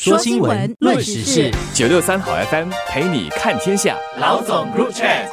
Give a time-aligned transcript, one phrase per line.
[0.00, 3.96] 说新闻，论时事，九六三好 FM 陪你看天下。
[4.20, 5.26] 老总 Group Chat。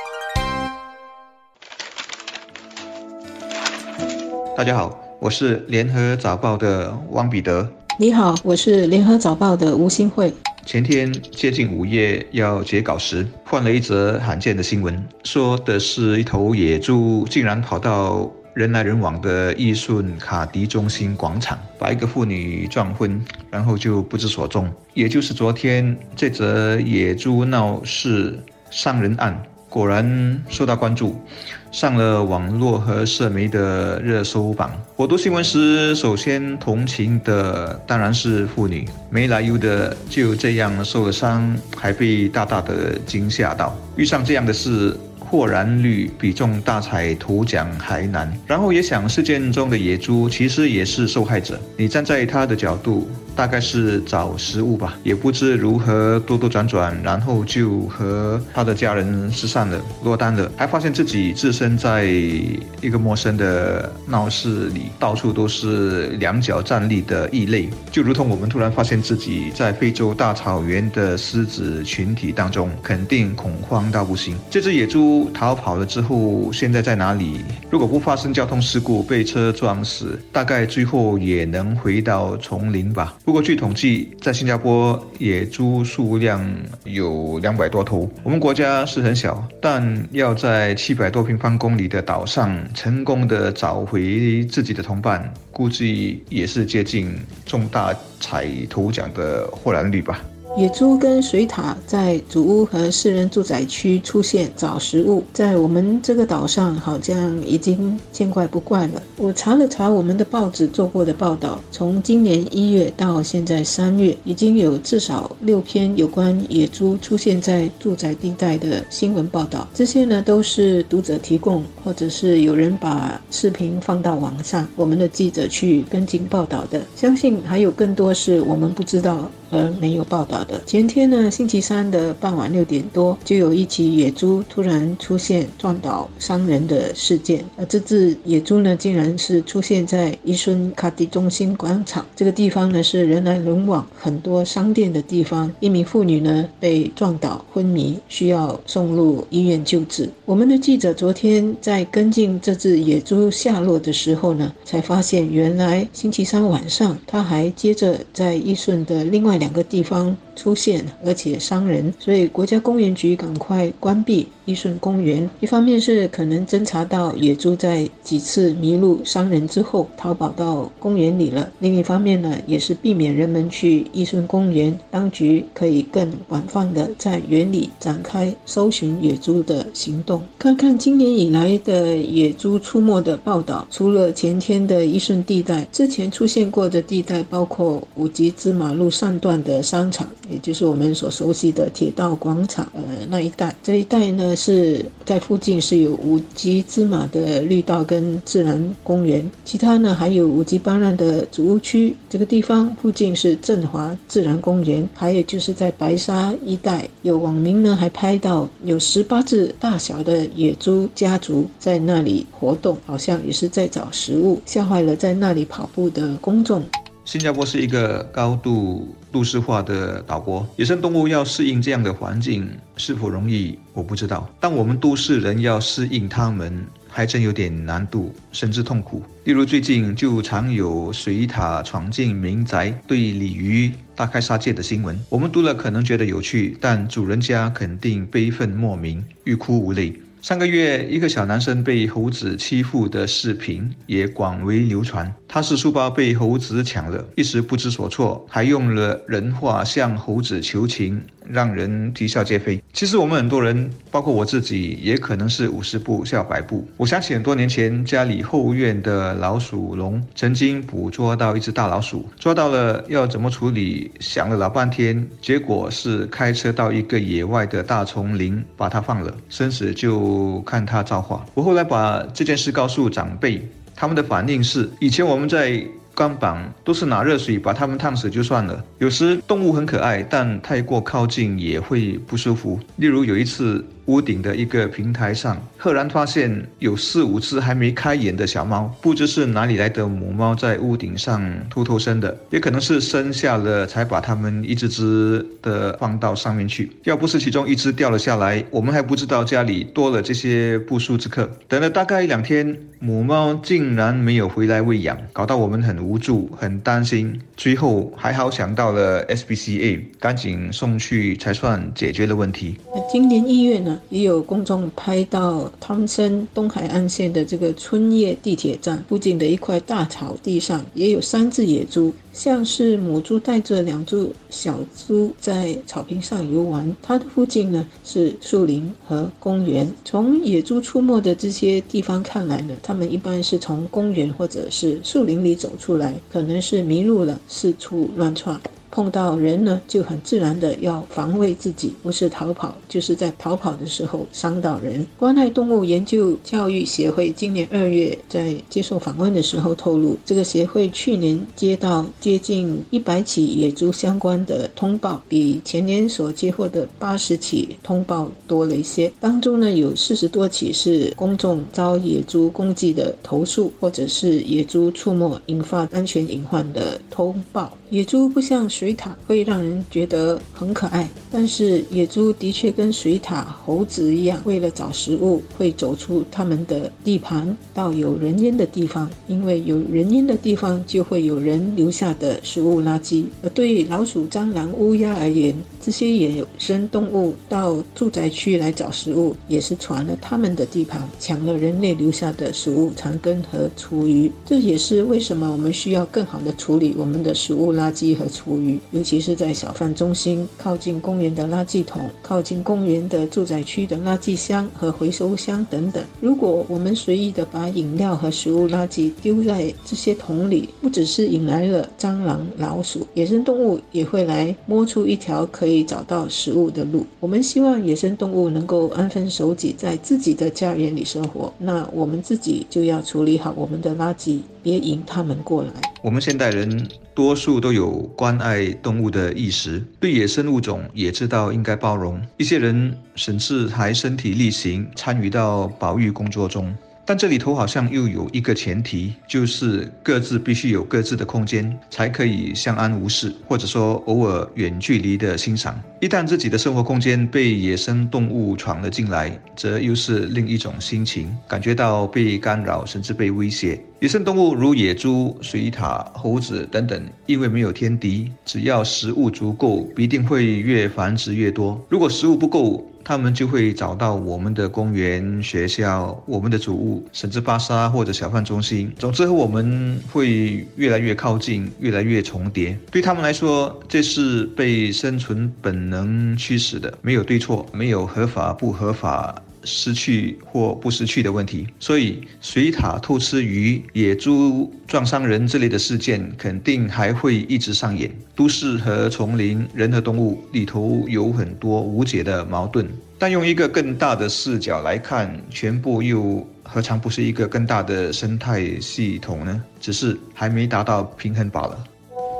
[4.58, 7.70] 大家好，我是联合早报的汪彼得。
[8.00, 10.34] 你好，我是联合早报的吴新慧。
[10.66, 18.28] 前天接近午夜要截稿时，换了一则罕见的新闻，说的是一头野猪竟然跑到。
[18.56, 24.72] 人来人往的易顺卡迪中心广场，把一个妇女撞昏，然后就不知所踪。
[24.94, 28.40] 也就是昨天这则野猪闹事
[28.72, 29.38] 伤人案，
[29.68, 31.22] 果然受到关注，
[31.70, 34.72] 上了网络和社媒的热搜榜。
[34.96, 43.78] 我读新闻时，首先同情的当然是妇女，没来由的就这样受了伤，还被大大的惊吓到。
[43.98, 44.98] 遇上这样的事。
[45.36, 51.60] 破然率比中大彩图奖还难，然后也想事件中的野猪其实也是受害者。
[51.76, 74.38] 你站在他的角度，大概是找食物吧，也不知如何兜兜转转，然后就和他的家人失散了，落单了，还发现自己置身在一个陌生的闹市里，到处都是两脚站立的异类，就如同我们突然发现自己在非洲大草原的狮子群体当中，肯定恐慌到不行。
[74.50, 75.06] 这只野猪。
[75.34, 77.42] 逃跑了之后，现在在哪里？
[77.70, 83.16] 如果不发生交通事故被车撞死，大概最后也能回到丛林吧。
[83.26, 86.48] 不过据统计，在新加坡野猪数量
[86.84, 88.08] 有两百多头。
[88.22, 97.18] 我们国家是很小，但要在七百多平方公里的岛上成功的找回自己的同伴，估计也是接近
[97.48, 100.22] 重大彩头奖的获揽率吧。
[100.58, 109.04] 野猪跟水獭在主屋和私人住宅区出现找食物，在我们这个岛上好像已经见怪不怪了。
[109.18, 119.68] 我查了查我们的报纸做过的报道，从今年一月到现在三月，已经有至少六篇有关野猪出现在住宅地带的新闻报道。
[119.74, 126.82] 这些呢都是读者提供，或者是有人把视频放到网上，我们的记者去跟进报道的。
[126.96, 129.30] 相信还有更多是我们不知道。
[129.52, 130.62] 而没有报道的。
[130.66, 137.46] 前天呢，星期三的傍晚六点多，就有一起野猪突然出现撞倒伤人的事件。
[137.56, 145.52] 而这只野猪呢，竟然是出现在伊顺卡迪中心广场这个地方呢，是人来人往、很多商店的地方。
[145.60, 150.10] 一名妇女呢被撞倒昏迷，需要送入医院救治。
[150.26, 159.35] 我们的记者昨天在跟进这只野猪下落的时候呢，才发现原来星期三晚上，他还接着在伊顺的另外。
[159.38, 160.18] 两个地方。
[160.36, 165.28] 出现，而且伤人，所以国家公园局赶快关闭伊顺公园。
[165.40, 180.22] 一方面是可能侦查到野猪在几次迷路伤人之后逃跑到公园里了；另一方面呢，也是避免人们去伊顺公园，当局可以更广泛的在园里展开搜寻野猪的行动。
[180.38, 190.08] 看看今年以来的野猪出没的报道，除了前天的伊顺地带，之前出现过的地带包括五级芝马路上段的商场。
[190.30, 216.64] 也就是我们所熟悉的铁道广场，呃，那一带，这一带呢是在附近是有五级芝麻的绿道跟自然公园，其他呢还有五级巴兰的主屋区，这个地方附近是振华自然公园，还有就是在白沙一带，有网民呢还拍到有十八只大小的野猪家族在那里活动，好像也是在找食物，吓坏了在那里跑步的公众。
[217.04, 224.30] 新加坡是一个高度都市化的岛国，野生动物要适应这样的环境是否容易，我不知道。
[224.42, 229.02] 但我们都市人要适应它们，还真有点难度，甚至痛苦。
[229.24, 239.98] 例如最近就常有水獭闯进民宅，对鲤鱼大开杀戒的新闻，我们读了可能觉得有趣，但主人家肯定悲愤莫名，欲哭无泪。
[240.22, 245.14] 上个月，一个小男生被猴子欺负的视频也广为流传。
[245.36, 251.04] 他是书包被猴子抢了，一时不知所措，还用了人话向猴子求情。
[251.28, 252.62] 让人啼笑皆非。
[252.72, 256.66] 其实我们很多人，包括我自己，也可能是五十步笑百步。
[256.78, 271.26] 我想起很多年前家里后院的老鼠笼，曾经捕捉到一只大老鼠，抓到了要怎么处理，想了老半天，结果是开车到一个野外的大丛林把它放了，生死就看它造化。
[271.34, 275.66] 我后来把这件事告诉长辈，他们的反应是：以前我们在。
[275.98, 278.62] 钢板都是拿热水把它们烫死就算了。
[278.80, 282.60] 有时动物很可爱，但太过靠近也会不舒服。
[282.76, 296.72] 例如有一次，屋顶的一个平台上，赫然发现有四五只还没开眼的小猫，不知是哪里来的母猫在屋顶上偷偷生的，也可能是生下了才把它们一只只的放到上面去。
[296.84, 301.30] 要不是其中一只掉了下来，我们还不知道家里多了这些不速之客。
[301.48, 307.20] 等了大概一两天，母猫竟然没有回来喂养，搞到我们很无助、很担心。
[307.38, 312.56] 最后还好想到了 SPCA，赶紧送去才算解决了问题。
[312.92, 326.76] 今年一月呢，也有公众拍到汤森东海岸线的这个春叶地铁站附近的一块大草地上，也有三只野猪，像是母猪带着两只小猪在草坪上游玩。
[326.82, 329.72] 它的附近呢是树林和公园。
[329.84, 338.40] 从野猪出没的这些地方看来呢，它们一般是从公园或者是树林里走出来，可能是迷路了，四处乱窜。
[338.76, 344.86] 碰到人呢，就很自然的要防卫自己，不是逃跑，就是在逃跑的时候伤到人。
[345.00, 358.92] 关爱动物研究教育协会今年二月在接受访问的时候透露，这个协会去年接到接近一百起野猪相关的通报，比前年所接获的八十起通报多了一些。
[359.00, 367.58] 当中呢，有四十多起是公众遭野猪攻击的投诉，或者是野猪出没引发安全隐患的通报。
[367.76, 383.04] 野猪不像水獭会让人觉得很可爱，但是野猪的确跟水獭、猴子一样，为了找食物会走出他们的地盘到有人烟的地方，因为有人烟的地方就会有人留下的食物垃圾。
[383.22, 385.36] 而对老鼠、蟑螂、乌鸦而言，
[385.66, 394.12] 这些野生动物到住宅区来找食物，也是闯了他们的地盘，抢了人类留下的食物、残羹和厨余。
[394.24, 397.56] 这也是为什么我们需要更好的处理我们的食物。
[397.56, 405.82] 垃圾和厨余，尤其是在小贩中心、靠近公园的垃圾桶、靠近公园的住宅区的垃圾箱和回收箱等等。
[406.02, 416.86] 如果我们随意的把饮料和食物垃圾丢在这些桶里，不只是引来了蟑螂、老鼠，野生动物也会来摸出一条可以以找到食物的路。
[417.00, 421.34] 我们希望野生动物能够安分守己，在自己的家园里生活。
[421.38, 425.50] 那我们自己就要处理好我们的垃圾，别引他们过来。
[425.82, 432.02] 我们现代人多数都有关爱动物的意识，对野生物种也知道应该包容。
[432.18, 436.54] 一些人甚至还身体力行参与到保育工作中。
[436.88, 445.60] 但这里头好像又有一个前提，就是各自必须有各自的空间，才可以相安无事，或者说偶尔远距离的欣赏。
[445.82, 453.60] 一旦自己的生活空间被野生动物闯了进来，则又是另一种心情，感觉到被干扰，甚至被威胁。
[453.80, 461.60] 野生动物如野猪、水獭、猴子等等，因为没有天敌，只要食物足够，必定会越繁殖越多。
[461.68, 468.72] 如果食物不够，他们就会找到我们的公园、学校、我们的主屋，甚至巴沙或者小贩中心。
[468.78, 472.56] 总之，我们会越来越靠近，越来越重叠。
[472.70, 479.22] 对他们来说，这是被生存本能驱使的，没有对错，没有合法不合法。
[479.46, 487.90] 失去或不失去的问题，所以水獭偷吃鱼、野猪撞伤人之类的事件，肯定还会一直上演。
[488.16, 499.44] 都市和丛林、人和动物里头有很多无解的矛盾，但用一个更大的视角来看，全部又何尝不是一个更大的生态系统呢？
[499.60, 501.64] 只是还没达到平衡罢了。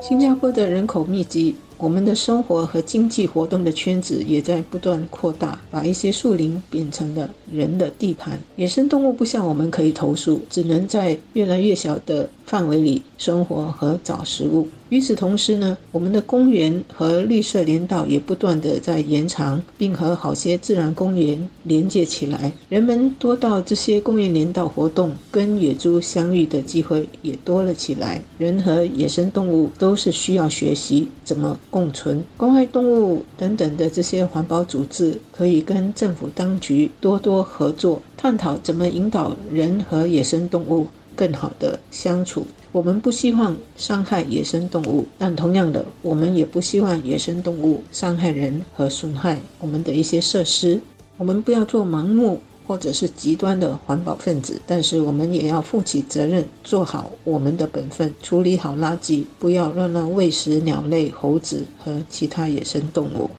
[0.02, 1.56] 新加坡的人口密集。
[1.78, 8.40] 我们的生活和经济活动的圈子也在不断扩大，把一些树林变成了人的地盘。
[8.56, 14.68] 野生动物不像我们可以投诉，只能在越来越小的范围里生活和找食物。
[14.90, 22.54] 与此同时呢，我们的公园和绿色连道也不断的在延长，并和好些自然公园连接起来。
[22.70, 28.22] 人们多到这些公园连道活动，跟野猪相遇的机会也多了起来。
[28.38, 32.24] 人和野生动物都是需要学习怎么共存。
[32.38, 42.46] 关爱动物等等的这些环保组织，可以跟政府当局多多合作，探讨怎么引导人和野生动物更好的相处。
[42.72, 50.82] 我们不希望伤害野生动物，但同样的，我们也不希望野生动物伤害人和损害我们的一些设施。
[51.18, 63.30] 我们不要做盲目或者是极端的环保分子，但是我们也要负起责任，做好我们的本分，处理好垃圾，不要乱乱喂食鸟类、猴子和其他野生动物。